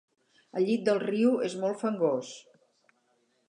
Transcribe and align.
El 0.59 0.63
llit 0.69 0.87
del 0.87 1.01
riu 1.03 1.37
és 1.49 1.57
molt 1.65 1.79
fangós. 1.85 2.33